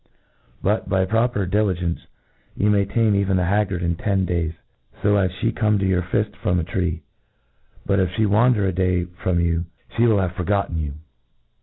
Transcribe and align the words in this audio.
—^but, 0.63 0.89
by 0.89 1.05
proper 1.05 1.45
di 1.45 1.59
ligence, 1.59 1.99
you 2.57 2.71
may 2.71 2.85
.tame 2.85 3.13
even 3.13 3.37
the 3.37 3.45
haggard 3.45 3.83
in 3.83 3.95
ten 3.95 4.25
days, 4.25 4.53
fo 4.99 5.15
as 5.15 5.29
flie 5.31 5.51
Ihall 5.51 5.55
come 5.55 5.77
to 5.77 5.85
your 5.85 6.01
fill 6.01 6.25
from 6.41 6.59
a 6.59 6.63
tree. 6.63 7.03
Yet, 7.87 7.99
if 7.99 8.09
fhc 8.09 8.25
wander 8.25 8.65
a 8.65 8.73
day 8.73 9.03
from 9.21 9.39
you, 9.39 9.65
flic 9.95 10.09
will 10.09 10.17
have 10.19 10.33
forgotten 10.33 10.79
you. 10.79 10.93